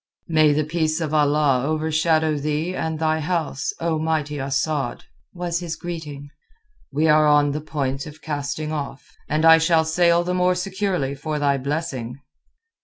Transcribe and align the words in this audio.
"May 0.27 0.51
the 0.51 0.63
peace 0.63 0.99
of 0.99 1.13
Allah 1.13 1.63
overshadow 1.63 2.35
thee 2.35 2.75
and 2.75 2.97
thy 2.97 3.19
house, 3.19 3.71
O 3.79 3.99
mighty 3.99 4.39
Asad," 4.39 5.03
was 5.31 5.59
his 5.59 5.75
greeting. 5.75 6.31
"We 6.91 7.07
are 7.07 7.27
on 7.27 7.51
the 7.51 7.61
point 7.61 8.07
of 8.07 8.19
casting 8.19 8.71
off, 8.71 9.15
and 9.29 9.45
I 9.45 9.59
shall 9.59 9.85
sail 9.85 10.23
the 10.23 10.33
more 10.33 10.55
securely 10.55 11.13
for 11.13 11.37
thy 11.37 11.59
blessing." 11.59 12.19